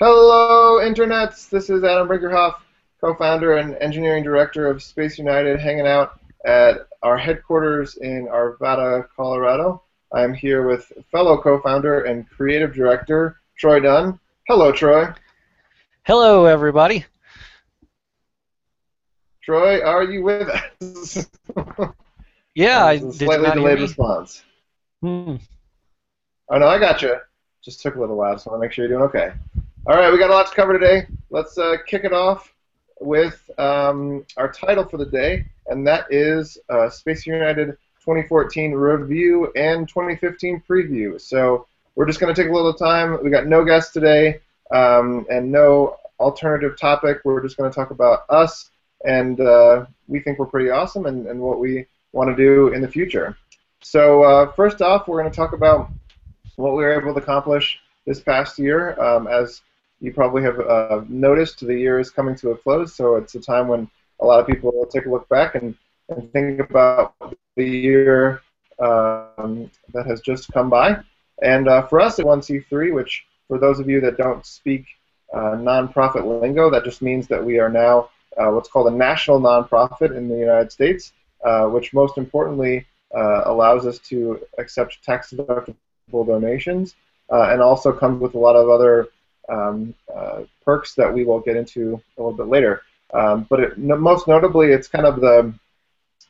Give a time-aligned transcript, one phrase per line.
[0.00, 1.48] Hello, internets.
[1.48, 2.60] This is Adam Brinckerhoff,
[3.00, 9.82] co-founder and engineering director of Space United, hanging out at our headquarters in Arvada, Colorado.
[10.14, 14.20] I'm here with fellow co-founder and creative director Troy Dunn.
[14.46, 15.12] Hello, Troy.
[16.04, 17.04] Hello, everybody.
[19.42, 20.48] Troy, are you with
[20.80, 21.26] us?
[22.54, 24.44] yeah, I did slightly delayed response.
[25.02, 25.38] Hmm.
[26.50, 27.16] Oh no, I got you.
[27.64, 29.32] Just took a little while, so I want to make sure you're doing okay.
[29.88, 31.06] All right, we got a lot to cover today.
[31.30, 32.52] Let's uh, kick it off
[33.00, 37.68] with um, our title for the day, and that is uh, Space United
[38.04, 41.18] 2014 review and 2015 preview.
[41.18, 43.24] So we're just going to take a little time.
[43.24, 47.22] We got no guests today um, and no alternative topic.
[47.24, 48.68] We're just going to talk about us,
[49.06, 52.82] and uh, we think we're pretty awesome and, and what we want to do in
[52.82, 53.38] the future.
[53.80, 55.88] So uh, first off, we're going to talk about
[56.56, 59.00] what we were able to accomplish this past year.
[59.00, 59.62] Um, as
[60.00, 63.40] you probably have uh, noticed, the year is coming to a close, so it's a
[63.40, 63.90] time when
[64.20, 65.74] a lot of people will take a look back and,
[66.08, 67.14] and think about
[67.56, 68.42] the year
[68.78, 70.98] um, that has just come by.
[71.42, 74.86] And uh, for us at 1C3, which for those of you that don't speak
[75.34, 79.40] uh, nonprofit lingo, that just means that we are now uh, what's called a national
[79.40, 81.12] nonprofit in the United States,
[81.44, 86.94] uh, which most importantly uh, allows us to accept tax deductible donations
[87.30, 89.08] and also comes with a lot of other
[89.48, 92.82] um, uh, perks that we will get into a little bit later.
[93.12, 95.52] Um, but it, no, most notably, it's kind of the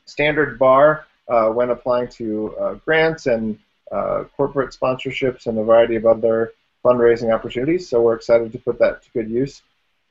[0.05, 3.59] standard bar uh, when applying to uh, grants and
[3.91, 6.53] uh, corporate sponsorships and a variety of other
[6.83, 7.89] fundraising opportunities.
[7.89, 9.61] So we're excited to put that to good use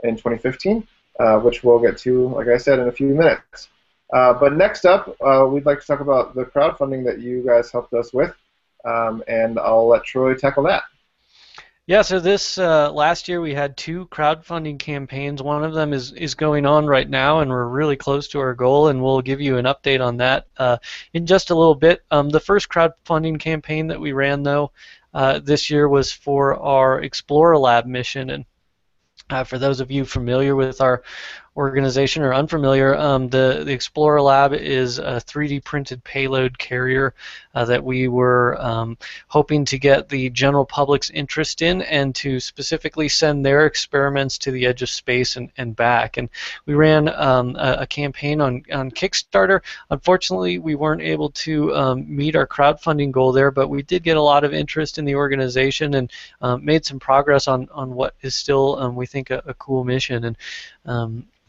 [0.04, 0.86] in 2015,
[1.18, 3.68] uh, which we'll get to, like I said, in a few minutes.
[4.12, 5.08] Uh, but next up,
[5.50, 8.34] we'd like to talk about the crowdfunding that you guys helped us with,
[8.84, 10.84] um, and I'll let Troy tackle that.
[11.88, 15.42] Yeah, so this uh, last year we had two crowdfunding campaigns.
[15.42, 18.52] One of them is, is going on right now, and we're really close to our
[18.52, 20.76] goal, and we'll give you an update on that uh,
[21.14, 22.02] in just a little bit.
[22.10, 24.70] Um, the first crowdfunding campaign that we ran, though,
[25.14, 28.44] uh, this year was for our Explorer Lab mission, and
[29.30, 31.02] uh, for those of you familiar with our
[31.58, 37.14] organization or unfamiliar, um, the, the Explorer Lab is a 3D printed payload carrier
[37.56, 38.96] uh, that we were um,
[39.26, 44.52] hoping to get the general public's interest in and to specifically send their experiments to
[44.52, 46.16] the edge of space and, and back.
[46.16, 46.28] And
[46.66, 49.60] we ran um, a, a, campaign on, on Kickstarter.
[49.90, 54.16] Unfortunately, we weren't able to um, meet our crowdfunding goal there, but we did get
[54.16, 58.14] a lot of interest in the organization and um, made some progress on, on what
[58.22, 60.24] is still, um, we think, a, a cool mission.
[60.24, 60.36] And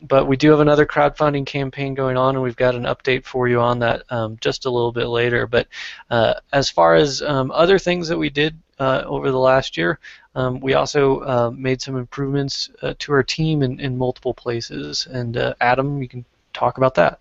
[0.01, 3.47] but we do have another crowdfunding campaign going on, and we've got an update for
[3.47, 5.47] you on that um, just a little bit later.
[5.47, 5.67] But
[6.09, 9.99] uh, as far as um, other things that we did uh, over the last year,
[10.35, 15.07] um, we also uh, made some improvements uh, to our team in, in multiple places.
[15.09, 16.23] And uh, Adam, you can
[16.53, 17.19] talk about that.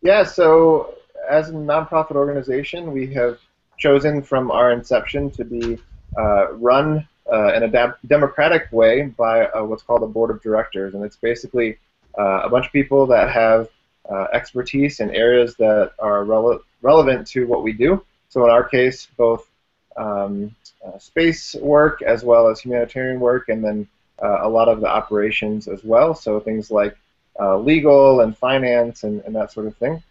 [0.00, 0.94] Yeah, so
[1.28, 3.38] as a nonprofit organization, we have
[3.78, 5.78] chosen from our inception to be
[6.18, 10.42] uh, run uh, in a de- democratic way by uh, what's called a board of
[10.42, 11.78] directors, and it's basically
[12.18, 13.68] uh, a bunch of people that have
[14.10, 18.04] uh, expertise in areas that are rele- relevant to what we do.
[18.28, 19.48] So in our case, both
[19.96, 20.54] um,
[20.84, 23.88] uh, space work as well as humanitarian work, and then
[24.22, 26.14] uh, a lot of the operations as well.
[26.14, 26.96] So things like
[27.40, 30.02] legal and finance and, and, that sort of thing.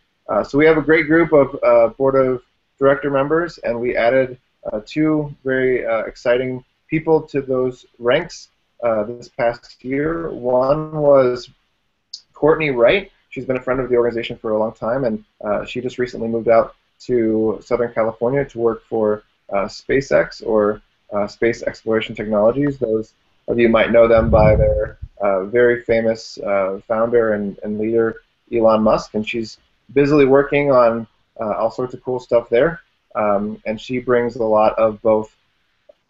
[0.45, 2.41] so we have a great group of board of
[2.79, 4.37] director members, and we added
[4.85, 8.49] two very exciting people to those ranks
[8.83, 10.29] uh, this past year.
[10.29, 11.49] One was
[12.33, 13.11] Courtney Wright.
[13.31, 15.97] She's been a friend of the organization for a long time, and uh, she just
[15.97, 16.75] recently moved out
[17.07, 22.77] to Southern California to work for uh, SpaceX or uh, Space Exploration Technologies.
[22.77, 23.13] Those
[23.47, 28.17] of you might know them by their uh, very famous uh, founder and, and leader,
[28.55, 29.57] Elon Musk, and she's
[29.93, 31.07] busily working on
[31.39, 32.81] all sorts of cool stuff there.
[33.15, 35.35] Um, and she brings a lot of both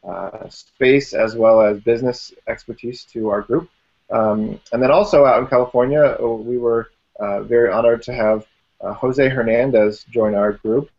[0.08, 3.70] uh, space as well as business expertise to our group.
[4.11, 6.90] Um, and then also out in California, uh, we were
[7.20, 8.46] uh, very honored to have
[8.82, 10.90] uh, Jose Hernandez join our group,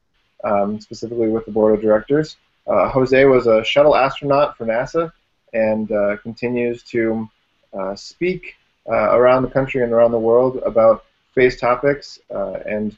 [0.43, 2.37] um, specifically with the board of directors.
[2.67, 5.13] Uh, Jose was a shuttle astronaut for NASA
[5.53, 5.89] and
[6.23, 7.29] continues to
[7.95, 8.57] speak
[8.89, 12.97] around the country and around the world about space topics and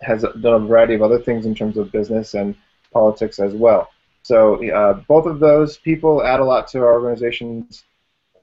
[0.00, 2.54] has done a variety of other things in terms of business and
[2.92, 3.90] politics as well.
[4.26, 7.84] So uh, both of those people add a lot to our organization's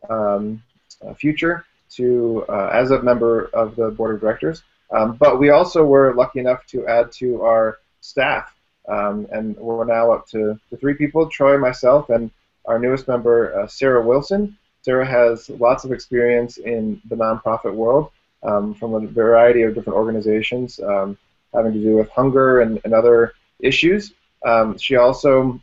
[0.10, 0.64] um,
[1.06, 1.66] uh, future
[1.96, 4.64] to uh, as a member of the board of directors.
[4.92, 8.56] Um, but we also were lucky enough to add to our staff,
[8.88, 12.32] um, and we're now up to, to three people: Troy, myself, and
[12.64, 14.58] our newest member, uh, Sarah Wilson.
[14.84, 18.10] Sarah has lots of experience in the nonprofit world
[18.44, 21.18] um, from a variety of different organizations um,
[21.54, 24.14] having to do with hunger and, and other issues.
[24.46, 25.60] Um, she also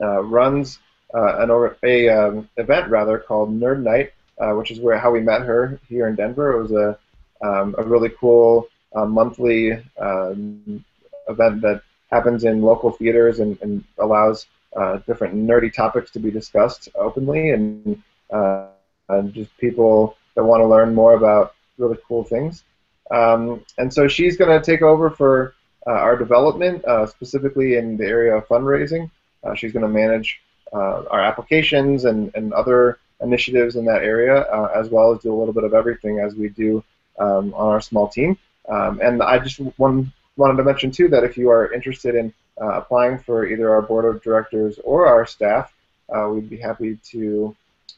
[0.00, 0.78] runs
[1.14, 5.20] uh, an a um, event rather called Nerd Night, uh, which is where how we
[5.20, 6.52] met her here in Denver.
[6.52, 6.98] It was a
[7.44, 10.84] um, a really cool uh, monthly um,
[11.28, 14.46] event that happens in local theaters and, and allows
[14.76, 18.02] uh, different nerdy topics to be discussed openly and,
[18.32, 18.66] uh,
[19.08, 22.62] and just people that want to learn more about really cool things.
[23.10, 25.54] Um, and so she's going to take over for
[25.86, 29.10] uh, our development, uh, specifically in the area of fundraising.
[29.44, 30.40] Uh, she's going to manage
[30.72, 35.36] uh, our applications and, and other initiatives in that area, as well as do a
[35.36, 36.82] little bit of everything as we do
[37.18, 38.36] um, on our small team.
[38.68, 42.32] Um, and I just one, wanted to mention too that if you are interested in
[42.60, 45.72] uh, applying for either our board of directors or our staff,
[46.14, 47.54] uh, we'd be happy to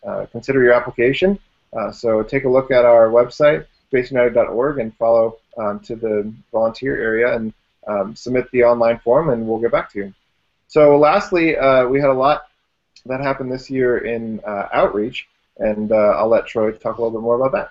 [0.07, 1.39] uh, consider your application.
[1.77, 7.01] Uh, so take a look at our website, spaceunited.org, and follow um, to the volunteer
[7.01, 7.53] area and
[7.87, 10.15] um, submit the online form, and we'll get back to you.
[10.69, 12.47] So lastly, uh, we had a lot
[13.07, 15.27] that happened this year in uh, outreach,
[15.59, 17.71] and I'll let Troy talk a little bit more about that.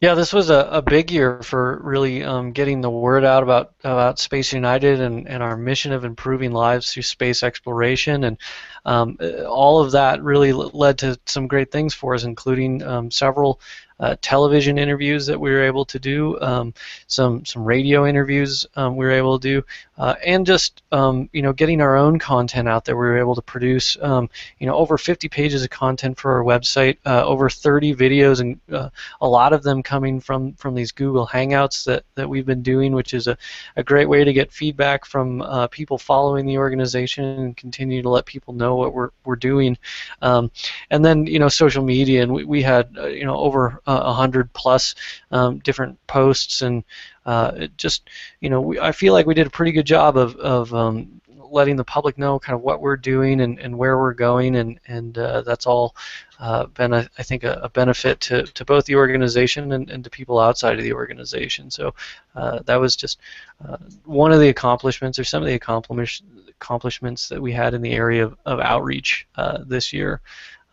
[0.00, 3.72] Yeah, this was a, a big year for really um, getting the word out about
[3.82, 8.38] about Space United and, and our mission of improving lives through space exploration, and
[8.84, 13.60] um, all of that really led to some great things for us, including um, several
[14.00, 16.72] uh, television interviews that we were able to do, um,
[17.08, 19.66] some some radio interviews um, we were able to do,
[19.98, 22.96] uh, and just um, you know getting our own content out there.
[22.96, 26.44] We were able to produce um, you know over 50 pages of content for our
[26.44, 28.90] website, uh, over 30 videos, and uh,
[29.20, 32.92] a lot of them coming from from these Google Hangouts that, that we've been doing,
[32.92, 33.36] which is a,
[33.76, 38.08] a great way to get feedback from uh, people following the organization and continue to
[38.08, 39.78] let people know what we're we're doing.
[40.22, 40.50] Um,
[40.90, 44.12] and then you know social media, and we, we had uh, you know over a
[44.12, 44.94] hundred plus
[45.30, 46.84] um, different posts, and
[47.26, 48.08] uh, just
[48.40, 51.20] you know, we, I feel like we did a pretty good job of of um,
[51.50, 54.80] letting the public know kind of what we're doing and, and where we're going, and
[54.86, 55.94] and uh, that's all
[56.38, 60.10] uh, been, I think, a, a, benefit to, to both the organization and, and to
[60.10, 61.70] people outside of the organization.
[61.70, 61.94] So
[62.36, 63.18] uh, that was just
[63.66, 67.82] uh, one of the accomplishments, or some of the accomplishments accomplishments that we had in
[67.82, 70.20] the area of, of outreach uh, this year.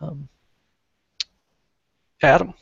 [0.02, 0.28] Um,
[2.24, 2.54] Adam.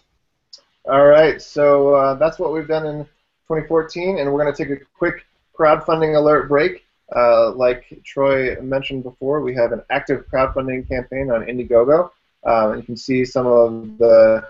[0.86, 3.06] All right, so that's what we've done in
[3.48, 5.26] 2014, and we're going to take a quick
[5.58, 6.86] crowdfunding alert break.
[7.16, 12.10] Uh, like Troy mentioned before, we have an active crowdfunding campaign on Indiegogo.
[12.44, 14.48] Uh, you can see some of the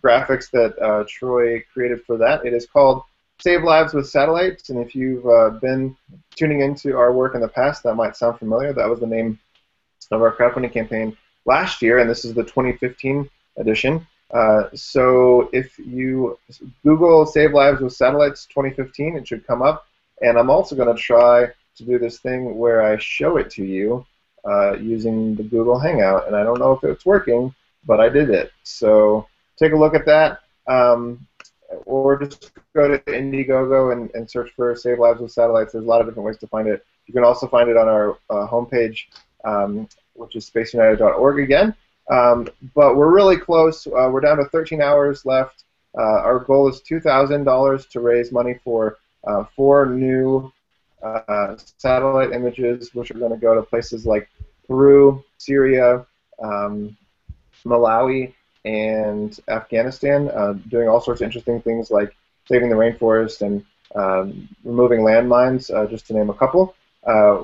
[0.00, 2.44] graphics that uh, Troy created for that.
[2.44, 3.02] It is called
[3.40, 5.96] Save Lives with Satellites, and if you've uh, been
[6.36, 8.72] tuning into our work in the past, that might sound familiar.
[8.72, 9.38] That was the name
[10.10, 11.16] of our crowdfunding campaign
[11.46, 14.06] last year, and this is the 2015 edition.
[14.32, 16.38] Uh, so if you
[16.84, 19.86] Google Save Lives with Satellites 2015, it should come up.
[20.22, 21.48] And I'm also going to try
[21.80, 24.06] to do this thing where I show it to you
[24.44, 26.26] uh, using the Google Hangout.
[26.26, 27.54] And I don't know if it's working,
[27.84, 28.52] but I did it.
[28.62, 29.26] So
[29.58, 30.40] take a look at that.
[30.66, 31.26] Um,
[31.86, 35.72] or just go to Indiegogo and, and search for Save Lives with Satellites.
[35.72, 36.84] There's a lot of different ways to find it.
[37.06, 39.06] You can also find it on our uh, homepage,
[39.44, 41.74] um, which is spaceunited.org again.
[42.10, 43.86] Um, but we're really close.
[43.86, 45.64] Uh, we're down to 13 hours left.
[45.96, 50.52] Uh, our goal is $2,000 to raise money for uh, four new
[51.02, 54.28] uh, satellite images, which are going to go to places like
[54.66, 56.06] Peru, Syria,
[56.42, 56.96] um,
[57.64, 62.14] Malawi, and Afghanistan, uh, doing all sorts of interesting things like
[62.46, 63.64] saving the rainforest and
[63.94, 66.74] um, removing landmines, uh, just to name a couple.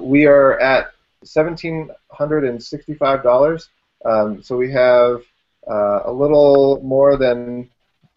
[0.01, 0.93] we are at
[1.25, 3.69] $1,765
[4.07, 5.23] um, so we have
[5.69, 7.69] uh, a little more than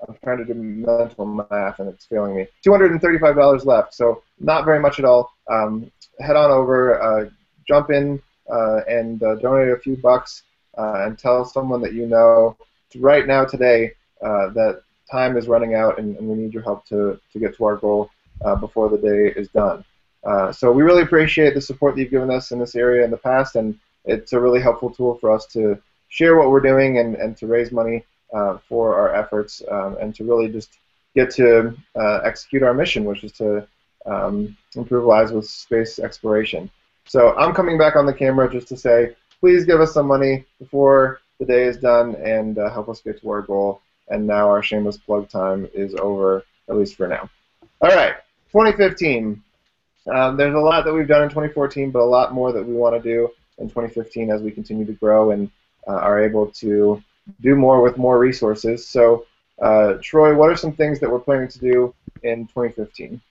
[0.07, 2.47] I'm trying to do mental math and it's failing me.
[2.65, 5.33] $235 left, so not very much at all.
[5.49, 7.29] Um, head on over, uh,
[7.67, 10.43] jump in, uh, and uh, donate a few bucks,
[10.77, 12.55] uh, and tell someone that you know
[12.97, 13.91] right now today
[14.23, 17.55] uh, that time is running out and, and, we need your help to, to get
[17.55, 18.09] to our goal
[18.59, 19.83] before the day is done.
[20.53, 23.17] so we really appreciate the support that you've given us in this area in the
[23.17, 25.77] past, and it's a really helpful tool for us to
[26.07, 28.03] share what we're doing and, and to raise money uh,
[28.67, 30.77] for our efforts um, and to really just
[31.15, 33.67] get to uh, execute our mission, which is to
[34.05, 36.69] um, improve lives with space exploration.
[37.05, 40.45] So I'm coming back on the camera just to say, please give us some money
[40.59, 43.81] before the day is done and uh, help us get to our goal.
[44.09, 47.29] And now our shameless plug time is over, at least for now.
[47.81, 48.15] All right,
[48.51, 49.41] 2015.
[50.13, 52.73] Um, there's a lot that we've done in 2014, but a lot more that we
[52.73, 55.49] want to do in 2015 as we continue to grow and
[55.87, 57.01] uh, are able to
[57.41, 58.87] do more with more resources.
[58.87, 59.25] So,
[59.61, 61.93] uh, Troy, what are some things that we're planning to do
[62.23, 63.21] in 2015?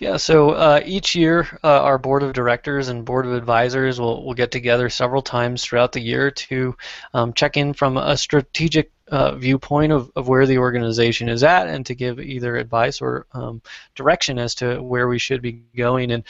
[0.00, 4.24] Yeah, so uh, each year uh, our board of directors and board of advisors will,
[4.24, 6.76] will get together several times throughout the year to
[7.14, 11.66] um, check in from a strategic uh, viewpoint of, of where the organization is at
[11.66, 13.60] and to give either advice or um,
[13.96, 16.12] direction as to where we should be going.
[16.12, 16.24] And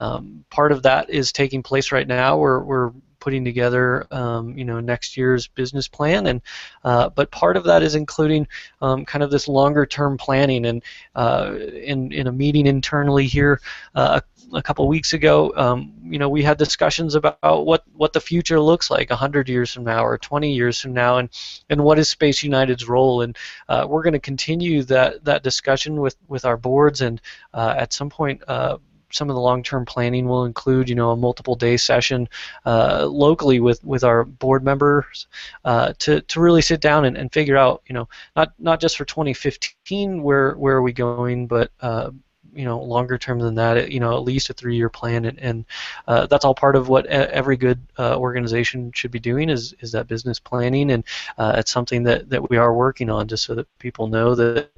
[0.00, 2.38] um, part of that is taking place right now.
[2.38, 6.40] We're, we're putting together, um, you know, next year's business plan, and
[6.84, 8.48] uh, but part of that is including
[8.80, 10.66] um, kind of this longer-term planning.
[10.66, 10.82] And
[11.14, 13.60] uh, in in a meeting internally here
[13.94, 14.20] uh,
[14.52, 18.60] a couple weeks ago, um, you know, we had discussions about what what the future
[18.60, 21.28] looks like 100 years from now or 20 years from now, and
[21.68, 23.22] and what is Space United's role.
[23.22, 23.36] And
[23.68, 27.20] uh, we're going to continue that that discussion with with our boards, and
[27.54, 28.78] uh, at some point uh,
[29.12, 32.28] some of the long-term planning will include, you know, a multiple-day session
[32.66, 35.26] uh, locally with, with our board members
[35.64, 38.96] uh, to, to really sit down and, and figure out, you know, not not just
[38.96, 42.10] for 2015 where where are we going, but uh,
[42.52, 45.24] you know longer term than that you know at least a three year plan.
[45.24, 45.64] And, and
[46.06, 49.92] uh, that's all part of what every good uh, organization should be doing is is
[49.92, 51.04] that business planning and
[51.38, 54.70] uh, it's something that, that we are working on just so that people know that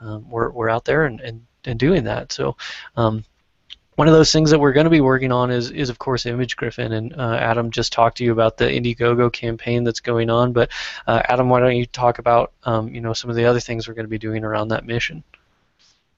[0.00, 2.32] um, we're, we're out there and, and, and doing that.
[2.32, 2.56] So
[2.96, 3.24] um,
[4.00, 6.24] one of those things that we're going to be working on is, is of course,
[6.24, 6.92] Image Griffin.
[6.92, 10.54] And uh, Adam just talked to you about the Indiegogo campaign that's going on.
[10.54, 10.70] But
[11.06, 13.86] uh, Adam, why don't you talk about um, you know some of the other things
[13.86, 15.22] we're going to be doing around that mission?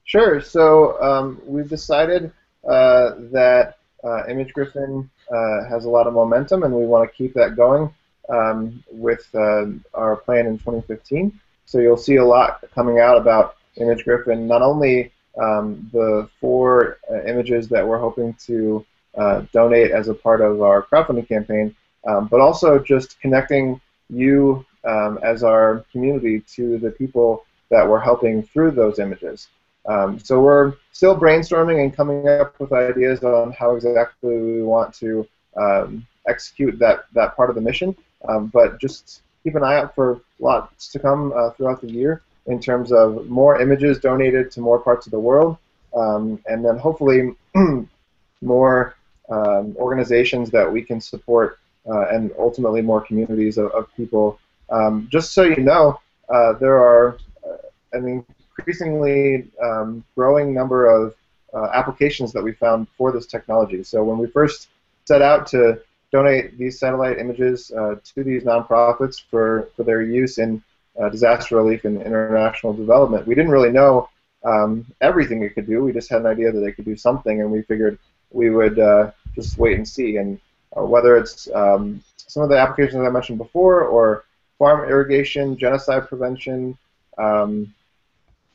[0.04, 0.40] Sure.
[0.40, 2.30] So um, we've decided
[2.68, 7.16] uh, that uh, Image Griffin uh, has a lot of momentum, and we want to
[7.16, 7.92] keep that going
[8.28, 11.36] um, with uh, our plan in 2015.
[11.66, 15.10] So you'll see a lot coming out about Image Griffin, not only
[15.40, 18.84] um, the four uh, images that we're hoping to
[19.16, 21.74] uh, donate as a part of our crowdfunding campaign,
[22.06, 28.00] um, but also just connecting you um, as our community to the people that we're
[28.00, 29.48] helping through those images.
[29.86, 34.94] Um, so we're still brainstorming and coming up with ideas on how exactly we want
[34.94, 37.96] to um, execute that, that part of the mission,
[38.28, 42.22] um, but just keep an eye out for lots to come uh, throughout the year
[42.46, 45.56] in terms of more images donated to more parts of the world,
[45.94, 47.34] um, and then hopefully
[48.42, 48.94] more
[49.28, 51.58] um, organizations that we can support,
[51.88, 54.38] uh, and ultimately more communities of, of people.
[54.70, 57.56] Um, just so you know, uh, there are uh,
[57.92, 58.24] an
[58.58, 61.14] increasingly um, growing number of
[61.54, 63.82] uh, applications that we found for this technology.
[63.82, 64.68] So when we first
[65.04, 65.80] set out to
[66.12, 70.62] donate these satellite images uh, to these nonprofits for, for their use in
[71.00, 73.26] uh, disaster relief and international development.
[73.26, 74.08] We didn't really know
[74.44, 75.82] um, everything it could do.
[75.82, 77.98] We just had an idea that they could do something, and we figured
[78.30, 80.16] we would uh, just wait and see.
[80.16, 80.40] And
[80.76, 84.24] uh, whether it's um, some of the applications I mentioned before, or
[84.58, 86.76] farm irrigation, genocide prevention,
[87.18, 87.72] um,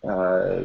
[0.08, 0.62] uh,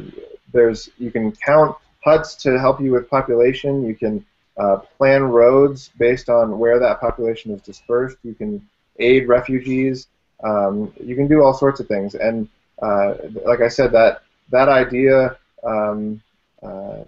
[0.51, 3.85] there's you can count huts to help you with population.
[3.85, 4.25] You can
[4.57, 8.17] uh, plan roads based on where that population is dispersed.
[8.23, 8.67] You can
[8.99, 10.07] aid refugees.
[10.43, 12.49] Um, you can do all sorts of things, and
[12.81, 16.21] uh, like I said, that that idea um,
[16.61, 17.03] uh,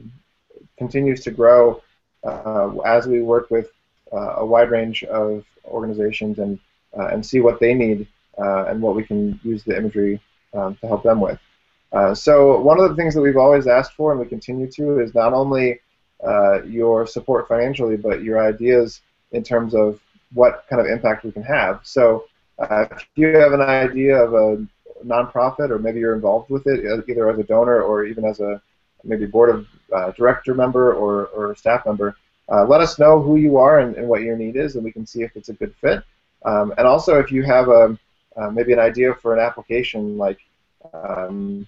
[0.77, 1.81] continues to grow
[2.23, 3.71] uh, as we work with
[4.13, 6.59] uh, a wide range of organizations and
[6.97, 10.19] uh, and see what they need uh, and what we can use the imagery
[10.53, 11.39] um, to help them with.
[12.17, 15.13] so one of the things that we've always asked for and we continue to is
[15.13, 15.79] not only
[16.65, 19.01] your support financially, but your ideas
[19.31, 19.99] in terms of
[20.33, 21.79] what kind of impact we can have.
[21.83, 22.25] So
[22.59, 24.65] uh, if you have an idea of a
[25.05, 28.39] nonprofit, or maybe you're involved with it, uh, either as a donor or even as
[28.39, 28.61] a
[29.03, 32.15] maybe board of uh, director member or, or staff member,
[32.49, 34.91] uh, let us know who you are and, and, what your need is, and we
[34.91, 36.03] can see if it's a good fit.
[36.43, 37.97] Um, and also, if you have a
[38.37, 40.39] uh, maybe an idea for an application like
[40.93, 41.65] um,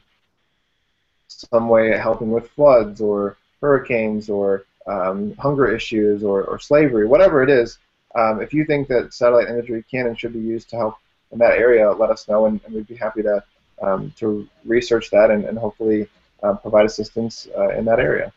[1.27, 7.43] some way helping with floods or hurricanes or um, hunger issues or, or slavery, whatever
[7.43, 7.77] it is,
[8.15, 10.95] um, if you think that satellite imagery can and should be used to help
[11.31, 13.43] in that area, let us know, and, and we'd be happy to
[13.81, 16.07] um, to research that and, and hopefully
[16.41, 18.33] uh, provide assistance uh, in that area.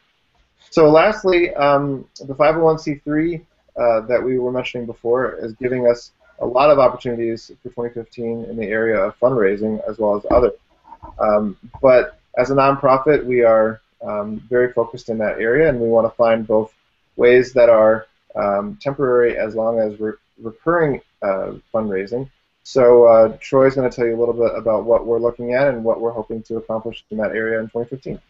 [0.70, 3.40] So, lastly, um, the 501c3
[3.76, 8.44] uh, that we were mentioning before is giving us a lot of opportunities for 2015
[8.44, 10.52] in the area of fundraising as well as other.
[11.18, 15.88] Um, but as a nonprofit, we are um, very focused in that area, and we
[15.88, 16.72] want to find both
[17.16, 18.06] ways that are
[18.36, 22.30] um, temporary as long as re recurring uh, fundraising.
[22.62, 25.68] So uh, Troy's going to tell you a little bit about what we're looking at
[25.68, 28.20] and what we're hoping to accomplish in that area in 2015.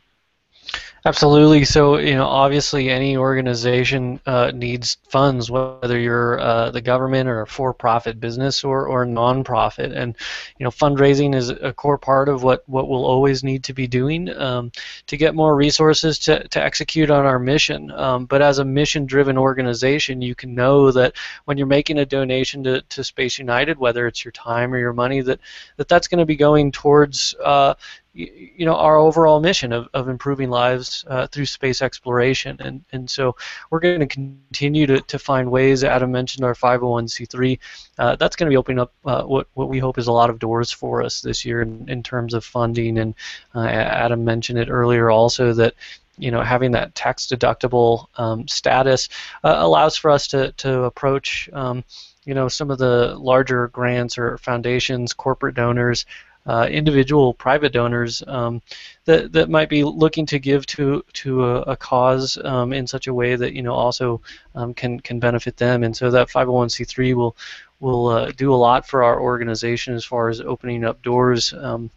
[1.07, 1.64] Absolutely.
[1.64, 7.40] So, you know, obviously, any organization uh, needs funds, whether you're uh, the government or
[7.40, 9.92] a for-profit business or, or non-profit.
[9.92, 10.14] And,
[10.59, 13.87] you know, fundraising is a core part of what, what we'll always need to be
[13.87, 14.73] doing um,
[15.07, 17.90] to get more resources to, to execute on our mission.
[17.92, 21.14] Um, but as a mission-driven organization, you can know that
[21.47, 24.92] when you're making a donation to, to Space United, whether it's your time or your
[24.92, 25.40] money, that,
[25.78, 27.73] that that's going to be going towards uh,
[28.12, 32.57] you know our overall mission of, of improving lives uh, through space exploration.
[32.61, 33.37] And and so
[33.71, 35.85] we're going to continue to, to find ways.
[35.85, 37.59] Adam mentioned our 501c3
[37.99, 40.31] uh, that's going to be opening up uh, what what we hope is a lot
[40.31, 42.99] of doors for us this year in, in terms of funding.
[42.99, 43.14] And
[43.55, 45.75] uh, Adam mentioned it earlier also that
[46.19, 49.09] you know having that tax deductible um, status
[49.45, 51.85] uh, allows for us to to approach um,
[52.25, 56.07] you know some of the larger grants or foundations corporate donors
[56.50, 58.61] uh, individual private donors um,
[59.04, 63.07] that, that might be looking to give to to a, a cause um, in such
[63.07, 64.21] a way that you know also
[64.57, 65.85] um, can can benefit them.
[65.85, 67.37] And so that 501c3 will
[67.78, 71.88] will uh, do a lot for our organization as far as opening up doors um,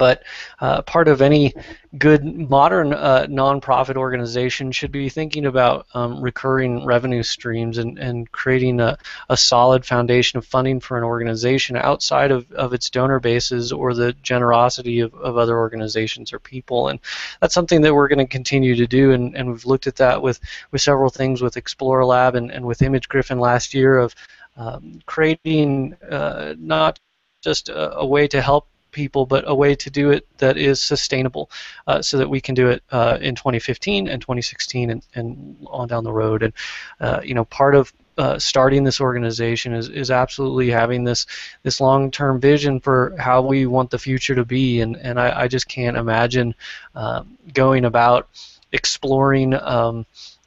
[0.00, 0.22] but
[0.60, 1.54] uh, part of any
[1.98, 8.32] good modern uh, nonprofit organization should be thinking about um, recurring revenue streams and, and
[8.32, 8.96] creating a,
[9.28, 13.92] a solid foundation of funding for an organization outside of, of its donor bases or
[13.92, 16.88] the generosity of, of other organizations or people.
[16.88, 16.98] And
[17.42, 20.22] that's something that we're going to continue to do, and, and we've looked at that
[20.22, 20.40] with,
[20.70, 24.14] with several things with Explorer Lab and, and with Image Griffin last year of
[24.56, 26.98] um, creating uh, not
[27.42, 30.82] just a, a, way to help people, but a way to do it that is
[30.82, 31.50] sustainable,
[31.86, 35.88] uh, so that we can do it uh, in 2015 and 2016 and, and on
[35.88, 36.42] down the road.
[36.42, 36.52] And
[37.00, 41.26] uh, you know, part of uh, starting this organization is, is absolutely having this
[41.62, 45.48] this long-term vision for how we want the future to be, and and I, I
[45.48, 46.54] just can't imagine
[46.94, 48.28] um, going about
[48.72, 49.54] exploring.
[49.54, 50.06] Um,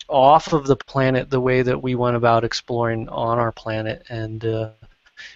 [0.10, 4.46] off of the planet the way that we went about exploring on our planet and
[4.46, 4.70] uh,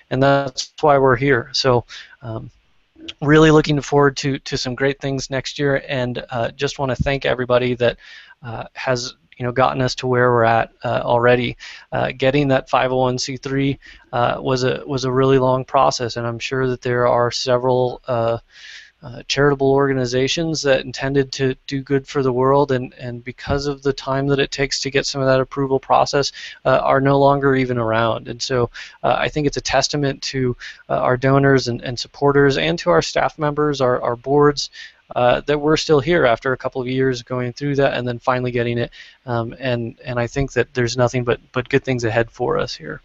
[0.10, 1.86] and that's why we're here so
[2.22, 2.52] um,
[3.22, 7.04] really looking forward to, to some great things next year and uh, just want to
[7.04, 7.98] thank everybody that
[8.44, 11.58] uh, has you know gotten us to where we're at uh, already.
[11.92, 13.78] Uh, getting that 501c3
[14.12, 18.02] uh, was a was a really long process, and I'm sure that there are several
[19.04, 23.84] uh, charitable organizations that intended to do good for the world, and, and because of
[23.84, 26.32] the time that it takes to get some of that approval process,
[26.66, 28.28] uh, are no longer even around.
[28.28, 28.70] And so
[29.04, 30.58] uh, I think it's a testament to
[30.90, 34.70] uh, our donors and, and supporters and to our staff members, our, our boards,
[35.16, 38.20] uh, that we're still here after a couple of years going through that and then
[38.20, 38.92] finally getting it.
[39.26, 42.76] Um, and and I think that there's nothing but but good things ahead for us
[42.76, 43.02] here.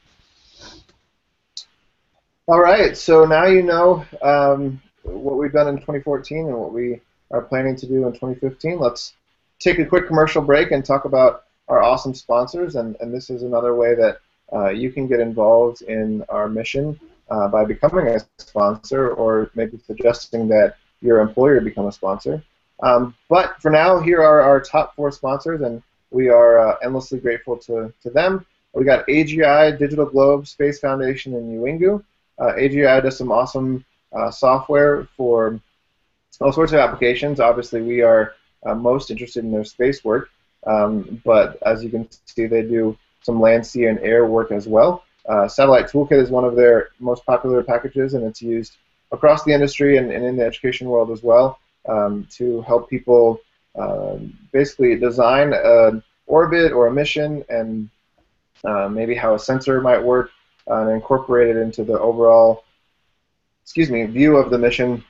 [2.48, 7.00] All right, so now you know um, what we've done in 2014 and what we
[7.30, 8.78] are planning to do in 2015.
[8.78, 9.14] Let's
[9.58, 12.76] take a quick commercial break and talk about our awesome sponsors.
[12.76, 14.18] And, and this is another way that
[14.52, 16.98] uh, you can get involved in our mission
[17.30, 22.42] uh, by becoming a sponsor or maybe suggesting that your employer become a sponsor.
[22.82, 27.20] Um, but for now, here are our top four sponsors, and we are uh, endlessly
[27.20, 28.44] grateful to, to them.
[28.74, 32.02] We got AGI, Digital Globe, Space Foundation, and Uwingu.
[32.38, 33.84] Uh, AGI does some awesome
[34.14, 35.60] uh, software for
[36.40, 37.40] all sorts of applications.
[37.40, 40.30] Obviously, we are uh, most interested in their space work,
[40.66, 44.66] um, but as you can see, they do some land, sea, and air work as
[44.66, 45.04] well.
[45.28, 48.76] Uh, Satellite Toolkit is one of their most popular packages, and it's used
[49.12, 53.38] across the industry and, and in the education world as well um, to help people
[53.78, 57.88] um, basically design an orbit or a mission and
[58.64, 60.30] uh, maybe how a sensor might work
[60.70, 62.64] uh, and incorporate it into the overall
[63.62, 65.04] excuse me, view of the mission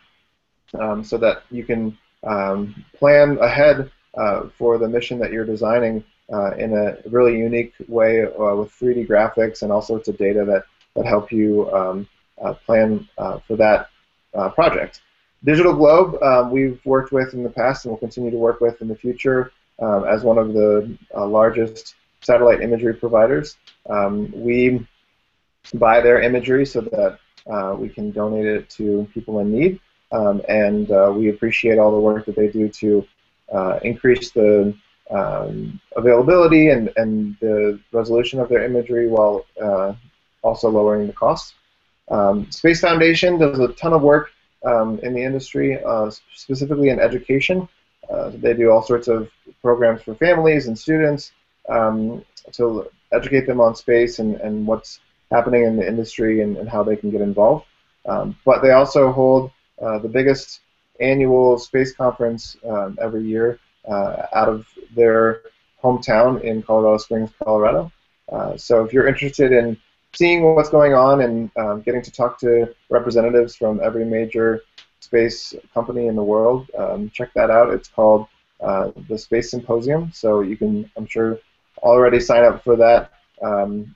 [0.79, 6.05] um, so that you can um, plan ahead uh, for the mission that you're designing
[6.33, 10.45] uh, in a really unique way uh, with 3D graphics and all sorts of data
[10.45, 12.09] that, that help you um,
[12.43, 13.89] uh, plan uh, for that
[14.35, 15.03] uh, project.
[15.45, 18.81] Digital Globe, um, we've worked with in the past and will continue to work with
[18.81, 23.57] in the future um, as one of the largest satellite imagery providers.
[23.91, 24.87] Um, we
[25.75, 27.19] buy their imagery so that
[27.51, 29.81] uh, we can donate it to people in need.
[30.13, 33.07] Um, and uh, we appreciate all the work that they do to
[33.53, 34.75] uh, increase the
[35.11, 39.95] um, availability and, and the resolution of their imagery while uh,
[40.43, 41.55] also lowering the cost.
[42.11, 44.31] Um, Space Foundation does a ton of work
[44.65, 47.69] um, in the industry, uh, specifically in education.
[48.11, 49.31] Uh, they do all sorts of
[49.63, 51.33] programs for families and students
[51.69, 55.01] um, to educate them on space and, and what's
[55.33, 57.65] happening in the industry and, and how they can get involved.
[58.07, 60.61] Um, but they also hold uh, the biggest
[61.01, 65.43] annual space conference um, every year uh, out of their
[65.83, 67.91] hometown in Colorado Springs, Colorado.
[68.31, 69.77] Uh, so if you're interested in
[70.15, 74.63] seeing what's going on and um, getting to talk to representatives from every major
[75.01, 77.73] space company in the world, um, check that out.
[77.73, 78.27] It's called
[78.61, 80.13] uh, the Space Symposium.
[80.13, 81.39] So you can, I'm sure,
[81.79, 83.11] already sign up for that,
[83.43, 83.95] um,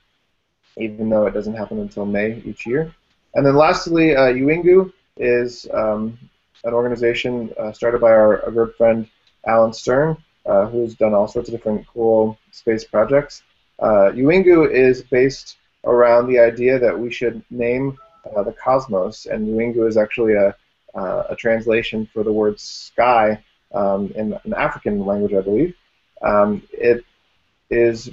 [0.77, 2.93] even though it doesn't happen until May each year.
[3.33, 6.17] And then lastly, uh, Uwingu is um,
[6.63, 9.07] an organization uh, started by our, our, good friend
[9.47, 13.43] Alan Stern, uh, who's done all sorts of different cool space projects.
[13.79, 17.97] Uh, Uwingu is based around the idea that we should name
[18.35, 20.55] uh, the cosmos, and Uwingu is actually a,
[20.95, 23.41] uh, a translation for the word sky
[23.73, 25.75] um, in an African language, I believe.
[26.21, 27.05] Um, it
[27.69, 28.09] is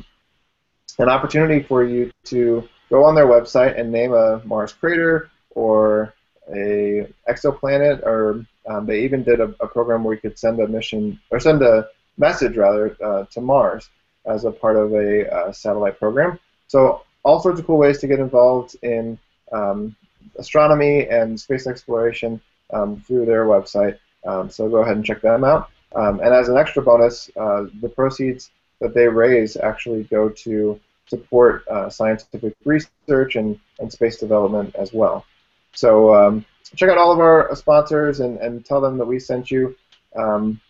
[0.99, 6.15] an opportunity for you to go on their website and name a Mars crater or
[6.55, 10.69] a exoplanet, or um, they even did a, a, program where you could send a
[10.69, 13.89] mission or send a message rather uh, to Mars
[14.27, 16.39] as a part of a uh, satellite program.
[16.69, 19.19] So all sorts of cool ways to get involved in
[19.53, 19.97] um,
[20.37, 22.41] astronomy and space exploration
[22.73, 23.99] um, through their website.
[24.27, 25.71] Um, so go ahead and check them out.
[25.95, 28.51] Um, and as an extra bonus, uh, the proceeds
[28.85, 34.93] that they raise actually go to support uh, scientific research and, and space development as
[34.93, 35.25] well.
[35.73, 36.45] So um,
[36.77, 39.75] check out all of our sponsors and, and tell them that we sent you.
[40.15, 40.61] Um,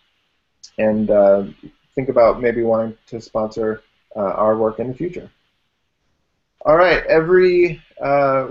[0.77, 1.43] and uh,
[1.93, 3.83] think about maybe wanting to sponsor
[4.15, 5.29] uh, our work in the future.
[6.65, 8.47] All right, every uh,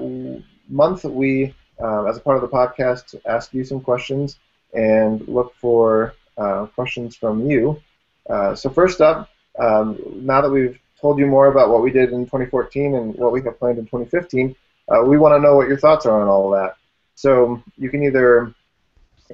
[0.69, 4.39] month we, uh, as a part of the podcast, ask you some questions
[4.75, 7.81] and look for uh, questions from you.
[8.29, 12.13] Uh, so first up, um, now that we've told you more about what we did
[12.13, 14.55] in 2014 and what we have planned in 2015,
[14.89, 16.77] uh, we want to know what your thoughts are on all of that.
[17.15, 18.55] So you can either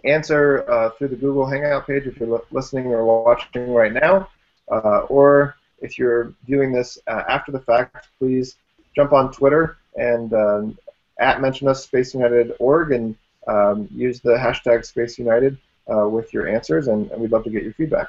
[0.04, 4.28] answer uh, through the Google Hangout page if you're listening or watching right now,
[4.70, 8.56] uh, or if you're viewing this uh, after the fact, please
[8.94, 10.78] jump on Twitter and um,
[11.18, 15.56] at mention us Space United org and um, use the hashtag Space United
[15.92, 18.09] uh, with your answers, and, and, we'd love to get your feedback.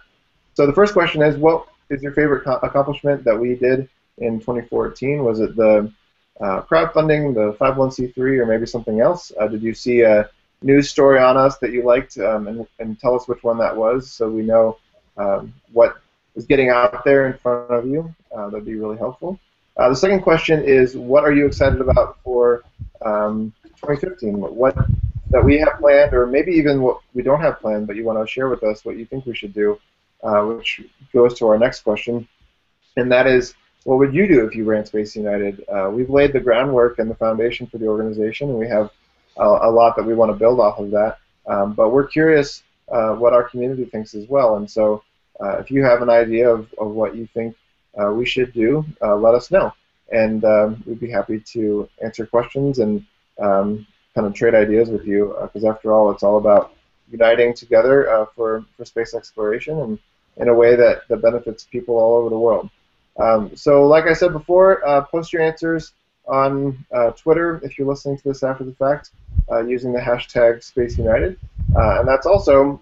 [0.54, 5.24] So the first question is, what is your favorite accomplishment that we did in 2014?
[5.24, 5.92] Was it the
[6.40, 9.32] uh, crowdfunding, the 501c3, or maybe something else?
[9.40, 10.30] Uh, did you see a
[10.64, 13.76] news story on us that you liked, um, and, and, tell us which one that
[13.76, 14.78] was so we know
[15.18, 15.98] um, what
[16.36, 18.14] is getting out there in front of you?
[18.36, 19.40] Uh, that'd be really helpful.
[19.78, 22.64] Uh, the second question is, what are you excited about for
[23.04, 24.38] um, 2015?
[24.40, 24.76] What, what
[25.32, 28.20] that we have planned, or maybe even what we don't have planned, but you want
[28.20, 29.80] to share with us what you think we should do,
[30.24, 30.82] uh, which
[31.14, 32.28] goes to our next question,
[32.98, 33.54] and that is,
[33.84, 35.64] what would you do if you ran Space United?
[35.68, 38.92] Uh, we've laid the groundwork and the foundation for the organization, and we have
[39.38, 41.18] a, a lot that we want to build off of that.
[41.48, 45.04] Um, but we're curious uh, what our community thinks as well, and so
[45.42, 47.56] uh, if you have an idea of, of what you think
[48.00, 49.74] uh, we should do, uh, let us know,
[50.12, 53.04] and um, we'd be happy to answer questions and
[53.40, 56.74] um, kind of trade ideas with you, because after all, it's all about
[57.10, 60.00] uniting together for, for space exploration and
[60.38, 62.70] in a way that, that benefits people all over the world.
[63.20, 65.94] Um, so, like I said before, uh, post your answers
[66.28, 69.12] on uh, Twitter if you're listening to this after the fact
[69.52, 71.38] uh, using the hashtag Space United,
[71.76, 72.82] uh, and that's also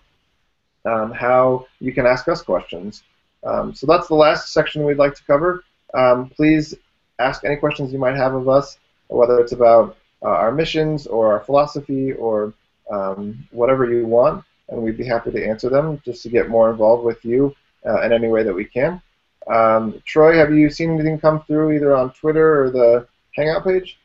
[0.85, 3.03] um, how you can ask us questions.
[3.43, 5.63] Um, so that's the last section we'd like to cover.
[5.93, 6.75] Um, please
[7.19, 11.33] ask any questions you might have of us, whether it's about uh, our missions or
[11.33, 12.53] our philosophy or
[12.91, 16.69] um, whatever you want, and we'd be happy to answer them just to get more
[16.69, 17.55] involved with you
[17.85, 19.01] uh, in any way that we can.
[19.47, 23.97] Um, Troy, have you seen anything come through either on Twitter or the Hangout page?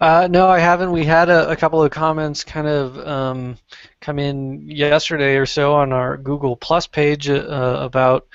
[0.00, 0.90] Uh, no, I haven't.
[0.90, 3.56] We had a, a couple of comments kind of um,
[4.00, 8.26] come in yesterday or so on our Google Plus page uh, about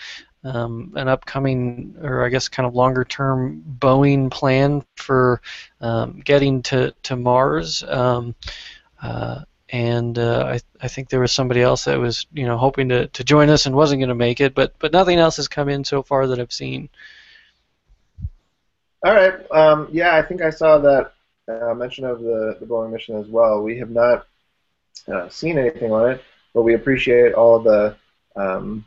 [0.43, 5.41] um, an upcoming, or I guess kind of longer term Boeing plan for
[5.82, 7.84] um, getting to, to Mars.
[7.84, 8.36] Um,
[9.02, 12.89] uh, and uh, I, I think there was somebody else that was you know hoping
[12.89, 15.47] to, to join us and wasn't going to make it, but but nothing else has
[15.47, 16.89] come in so far that I've seen.
[19.03, 19.34] All right.
[19.51, 21.13] Um, yeah, I think I saw that
[21.47, 23.62] uh, mention of the, the Boeing mission as well.
[23.62, 24.27] We have not
[25.08, 27.95] uh, seen anything on it, but we appreciate all the
[28.36, 28.86] um,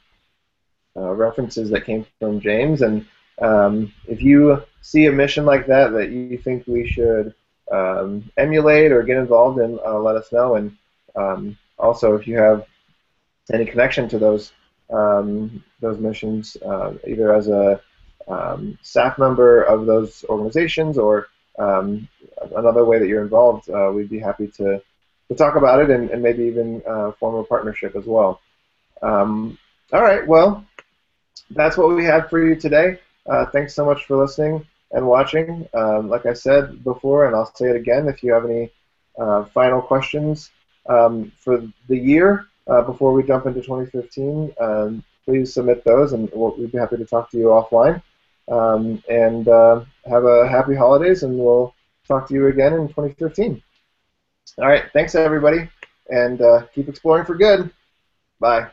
[0.96, 2.82] uh, references that came from James.
[2.82, 3.06] And
[3.40, 7.34] um, if you see a mission like that that you think we should
[7.72, 10.56] um, emulate or get involved in, uh, let us know.
[10.56, 10.76] And
[11.16, 12.66] um, also, if you have
[13.52, 14.52] any connection to those
[14.90, 17.80] um, those missions, uh, either as a
[18.28, 22.06] um, staff member of those organizations or um,
[22.56, 24.82] another way that you're involved, uh, we'd be happy to,
[25.28, 28.40] to talk about it and, and maybe even uh, form a partnership as well.
[29.92, 30.26] All right.
[30.26, 30.64] Well,
[31.50, 32.98] that's what we have for you today.
[33.26, 35.68] Uh, thanks so much for listening and watching.
[35.74, 38.70] Um, like I said before, and I'll say it again, if you have any
[39.18, 40.50] uh, final questions
[40.88, 46.30] um, for the year uh, before we jump into 2015, um, please submit those, and
[46.32, 48.02] we'll, we'd be happy to talk to you offline.
[48.50, 51.74] Um, and uh, have a happy holidays, and we'll
[52.06, 53.62] talk to you again in 2015.
[54.58, 55.68] All right, thanks everybody,
[56.10, 57.70] and uh, keep exploring for good.
[58.40, 58.70] Bye.